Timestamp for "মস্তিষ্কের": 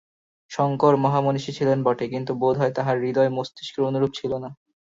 3.37-3.87